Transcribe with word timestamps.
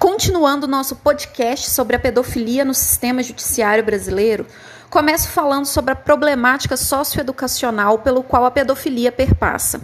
Continuando 0.00 0.66
nosso 0.66 0.96
podcast 0.96 1.68
sobre 1.68 1.94
a 1.94 1.98
pedofilia 1.98 2.64
no 2.64 2.72
sistema 2.72 3.22
judiciário 3.22 3.84
brasileiro, 3.84 4.46
começo 4.88 5.28
falando 5.28 5.66
sobre 5.66 5.92
a 5.92 5.94
problemática 5.94 6.74
socioeducacional 6.74 7.98
pelo 7.98 8.22
qual 8.22 8.46
a 8.46 8.50
pedofilia 8.50 9.12
perpassa. 9.12 9.78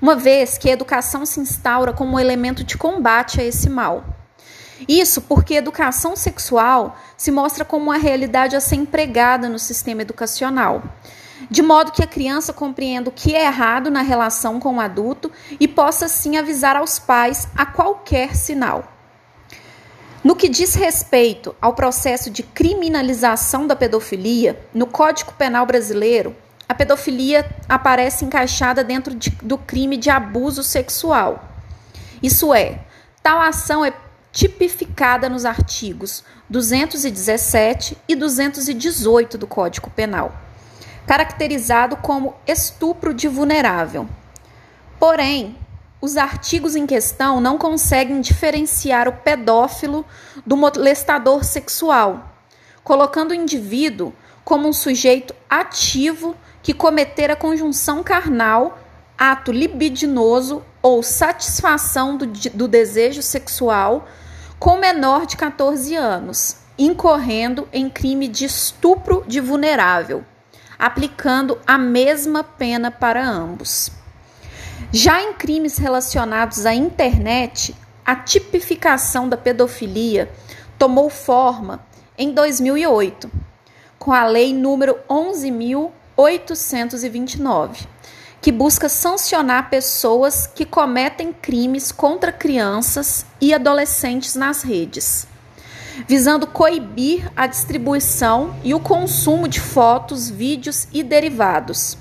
Uma 0.00 0.16
vez 0.16 0.56
que 0.56 0.70
a 0.70 0.72
educação 0.72 1.26
se 1.26 1.40
instaura 1.40 1.92
como 1.92 2.16
um 2.16 2.18
elemento 2.18 2.64
de 2.64 2.78
combate 2.78 3.38
a 3.38 3.44
esse 3.44 3.68
mal. 3.68 4.02
Isso 4.88 5.20
porque 5.20 5.56
a 5.56 5.58
educação 5.58 6.16
sexual 6.16 6.96
se 7.14 7.30
mostra 7.30 7.66
como 7.66 7.84
uma 7.84 7.98
realidade 7.98 8.56
a 8.56 8.60
ser 8.60 8.76
empregada 8.76 9.46
no 9.46 9.58
sistema 9.58 10.00
educacional, 10.00 10.82
de 11.50 11.60
modo 11.60 11.92
que 11.92 12.02
a 12.02 12.06
criança 12.06 12.50
compreenda 12.54 13.10
o 13.10 13.12
que 13.12 13.34
é 13.34 13.44
errado 13.44 13.90
na 13.90 14.00
relação 14.00 14.58
com 14.58 14.76
o 14.76 14.80
adulto 14.80 15.30
e 15.60 15.68
possa 15.68 16.06
assim 16.06 16.38
avisar 16.38 16.76
aos 16.76 16.98
pais 16.98 17.46
a 17.54 17.66
qualquer 17.66 18.34
sinal. 18.34 18.93
No 20.24 20.34
que 20.34 20.48
diz 20.48 20.74
respeito 20.74 21.54
ao 21.60 21.74
processo 21.74 22.30
de 22.30 22.42
criminalização 22.42 23.66
da 23.66 23.76
pedofilia, 23.76 24.58
no 24.72 24.86
Código 24.86 25.34
Penal 25.34 25.66
brasileiro, 25.66 26.34
a 26.66 26.74
pedofilia 26.74 27.46
aparece 27.68 28.24
encaixada 28.24 28.82
dentro 28.82 29.14
de, 29.14 29.28
do 29.42 29.58
crime 29.58 29.98
de 29.98 30.08
abuso 30.08 30.62
sexual. 30.62 31.46
Isso 32.22 32.54
é, 32.54 32.80
tal 33.22 33.38
ação 33.38 33.84
é 33.84 33.92
tipificada 34.32 35.28
nos 35.28 35.44
artigos 35.44 36.24
217 36.48 37.98
e 38.08 38.16
218 38.16 39.36
do 39.36 39.46
Código 39.46 39.90
Penal, 39.90 40.34
caracterizado 41.06 41.96
como 41.96 42.34
estupro 42.46 43.12
de 43.12 43.28
vulnerável. 43.28 44.08
Porém, 44.98 45.54
os 46.04 46.18
artigos 46.18 46.76
em 46.76 46.86
questão 46.86 47.40
não 47.40 47.56
conseguem 47.56 48.20
diferenciar 48.20 49.08
o 49.08 49.12
pedófilo 49.12 50.04
do 50.44 50.54
molestador 50.54 51.42
sexual, 51.42 52.30
colocando 52.84 53.30
o 53.30 53.34
indivíduo 53.34 54.12
como 54.44 54.68
um 54.68 54.72
sujeito 54.72 55.34
ativo 55.48 56.36
que 56.62 56.74
cometer 56.74 57.30
a 57.30 57.36
conjunção 57.36 58.02
carnal, 58.02 58.78
ato 59.16 59.50
libidinoso 59.50 60.62
ou 60.82 61.02
satisfação 61.02 62.18
do, 62.18 62.26
do 62.26 62.68
desejo 62.68 63.22
sexual 63.22 64.06
com 64.58 64.76
menor 64.76 65.24
de 65.24 65.38
14 65.38 65.96
anos, 65.96 66.58
incorrendo 66.76 67.66
em 67.72 67.88
crime 67.88 68.28
de 68.28 68.44
estupro 68.44 69.24
de 69.26 69.40
vulnerável, 69.40 70.22
aplicando 70.78 71.58
a 71.66 71.78
mesma 71.78 72.44
pena 72.44 72.90
para 72.90 73.26
ambos. 73.26 74.03
Já 74.92 75.22
em 75.22 75.32
crimes 75.34 75.78
relacionados 75.78 76.66
à 76.66 76.74
internet, 76.74 77.72
a 78.04 78.16
tipificação 78.16 79.28
da 79.28 79.36
pedofilia 79.36 80.28
tomou 80.78 81.10
forma 81.10 81.84
em 82.16 82.32
2008, 82.32 83.28
com 83.98 84.12
a 84.12 84.24
Lei 84.26 84.52
número 84.52 84.96
11.829 85.08 87.94
que 88.44 88.52
busca 88.52 88.90
sancionar 88.90 89.70
pessoas 89.70 90.46
que 90.46 90.66
cometem 90.66 91.32
crimes 91.32 91.90
contra 91.90 92.30
crianças 92.30 93.24
e 93.40 93.54
adolescentes 93.54 94.34
nas 94.34 94.62
redes, 94.62 95.26
visando 96.06 96.46
coibir 96.46 97.32
a 97.34 97.46
distribuição 97.46 98.54
e 98.62 98.74
o 98.74 98.80
consumo 98.80 99.48
de 99.48 99.60
fotos, 99.60 100.28
vídeos 100.28 100.86
e 100.92 101.02
derivados. 101.02 101.96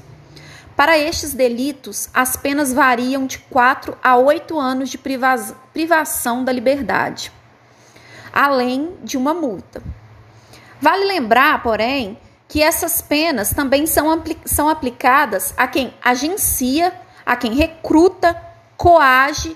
Para 0.83 0.97
estes 0.97 1.33
delitos, 1.33 2.09
as 2.13 2.35
penas 2.35 2.73
variam 2.73 3.25
de 3.25 3.37
4 3.37 3.97
a 4.03 4.17
8 4.17 4.59
anos 4.59 4.89
de 4.89 4.97
privação 4.97 6.43
da 6.43 6.51
liberdade, 6.51 7.31
além 8.33 8.93
de 9.01 9.15
uma 9.15 9.33
multa. 9.33 9.81
Vale 10.81 11.05
lembrar, 11.05 11.63
porém, 11.63 12.19
que 12.49 12.61
essas 12.61 13.01
penas 13.01 13.53
também 13.53 13.85
são, 13.85 14.21
são 14.43 14.67
aplicadas 14.67 15.53
a 15.55 15.69
quem 15.69 15.93
agencia, 16.03 16.93
a 17.25 17.37
quem 17.37 17.53
recruta, 17.53 18.35
coage 18.75 19.55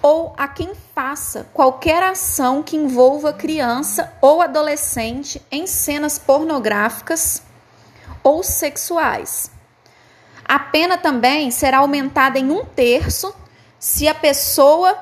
ou 0.00 0.32
a 0.38 0.46
quem 0.46 0.76
faça 0.94 1.50
qualquer 1.52 2.04
ação 2.04 2.62
que 2.62 2.76
envolva 2.76 3.32
criança 3.32 4.12
ou 4.20 4.42
adolescente 4.42 5.42
em 5.50 5.66
cenas 5.66 6.20
pornográficas 6.20 7.42
ou 8.22 8.44
sexuais. 8.44 9.57
A 10.48 10.58
pena 10.58 10.96
também 10.96 11.50
será 11.50 11.78
aumentada 11.78 12.38
em 12.38 12.50
um 12.50 12.64
terço 12.64 13.34
se 13.78 14.08
a 14.08 14.14
pessoa, 14.14 14.98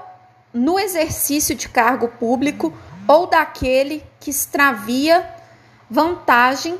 no 0.53 0.77
exercício 0.77 1.55
de 1.55 1.69
cargo 1.69 2.09
público 2.09 2.77
ou 3.07 3.29
daquele 3.29 4.05
que 4.19 4.29
extravia 4.29 5.25
vantagem, 5.89 6.77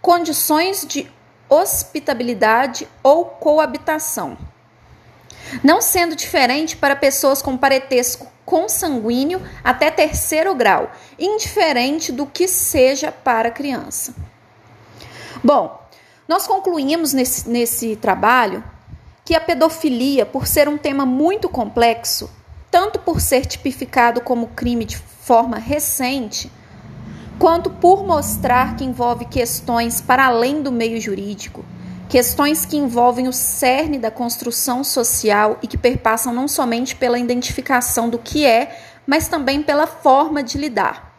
condições 0.00 0.86
de 0.86 1.10
hospitabilidade 1.46 2.88
ou 3.02 3.26
coabitação. 3.26 4.38
Não 5.62 5.82
sendo 5.82 6.16
diferente 6.16 6.76
para 6.76 6.96
pessoas 6.96 7.42
com 7.42 7.56
parentesco 7.56 8.32
consanguíneo 8.46 9.42
até 9.62 9.90
terceiro 9.90 10.54
grau, 10.54 10.90
indiferente 11.18 12.10
do 12.10 12.24
que 12.24 12.48
seja 12.48 13.12
para 13.12 13.50
criança. 13.50 14.14
Bom, 15.42 15.83
nós 16.26 16.46
concluímos 16.46 17.12
nesse, 17.12 17.48
nesse 17.48 17.96
trabalho 17.96 18.64
que 19.24 19.34
a 19.34 19.40
pedofilia, 19.40 20.26
por 20.26 20.46
ser 20.46 20.68
um 20.68 20.76
tema 20.76 21.06
muito 21.06 21.48
complexo, 21.48 22.30
tanto 22.70 22.98
por 22.98 23.20
ser 23.20 23.46
tipificado 23.46 24.20
como 24.20 24.48
crime 24.48 24.84
de 24.84 24.96
forma 24.96 25.58
recente, 25.58 26.50
quanto 27.38 27.70
por 27.70 28.06
mostrar 28.06 28.76
que 28.76 28.84
envolve 28.84 29.24
questões 29.24 30.00
para 30.00 30.26
além 30.26 30.62
do 30.62 30.70
meio 30.70 31.00
jurídico, 31.00 31.64
questões 32.08 32.64
que 32.64 32.76
envolvem 32.76 33.28
o 33.28 33.32
cerne 33.32 33.98
da 33.98 34.10
construção 34.10 34.84
social 34.84 35.58
e 35.62 35.66
que 35.66 35.78
perpassam 35.78 36.32
não 36.32 36.46
somente 36.46 36.94
pela 36.94 37.18
identificação 37.18 38.10
do 38.10 38.18
que 38.18 38.46
é, 38.46 38.78
mas 39.06 39.28
também 39.28 39.62
pela 39.62 39.86
forma 39.86 40.42
de 40.42 40.58
lidar. 40.58 41.13